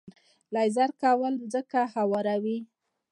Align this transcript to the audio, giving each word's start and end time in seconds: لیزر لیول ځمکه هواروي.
لیزر 0.53 0.89
لیول 1.01 1.35
ځمکه 1.51 1.81
هواروي. 1.93 2.57